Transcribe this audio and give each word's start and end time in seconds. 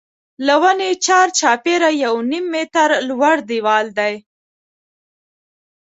له 0.45 0.55
ونې 0.61 0.89
چار 1.05 1.27
چاپېره 1.39 1.89
یو 2.03 2.15
نیم 2.29 2.45
متر 2.53 2.89
لوړ 3.07 3.37
دیوال 3.49 3.85
دی. 3.99 4.13